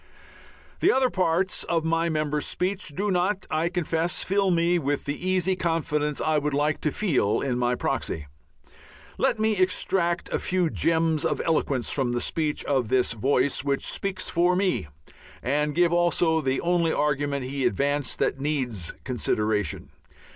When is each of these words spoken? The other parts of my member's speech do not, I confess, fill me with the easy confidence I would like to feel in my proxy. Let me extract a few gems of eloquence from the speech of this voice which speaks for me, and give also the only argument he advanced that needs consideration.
The 0.79 0.91
other 0.91 1.11
parts 1.11 1.63
of 1.65 1.85
my 1.85 2.09
member's 2.09 2.47
speech 2.47 2.87
do 2.87 3.11
not, 3.11 3.45
I 3.51 3.69
confess, 3.69 4.23
fill 4.23 4.49
me 4.49 4.79
with 4.79 5.05
the 5.05 5.13
easy 5.29 5.55
confidence 5.55 6.19
I 6.19 6.39
would 6.39 6.55
like 6.55 6.81
to 6.81 6.91
feel 6.91 7.39
in 7.39 7.59
my 7.59 7.75
proxy. 7.75 8.25
Let 9.19 9.39
me 9.39 9.57
extract 9.57 10.27
a 10.33 10.39
few 10.39 10.71
gems 10.71 11.23
of 11.23 11.39
eloquence 11.45 11.91
from 11.91 12.13
the 12.13 12.19
speech 12.19 12.65
of 12.65 12.89
this 12.89 13.11
voice 13.13 13.63
which 13.63 13.85
speaks 13.85 14.27
for 14.27 14.55
me, 14.55 14.87
and 15.43 15.75
give 15.75 15.93
also 15.93 16.41
the 16.41 16.61
only 16.61 16.91
argument 16.91 17.45
he 17.45 17.67
advanced 17.67 18.17
that 18.17 18.39
needs 18.41 18.93
consideration. 19.03 19.91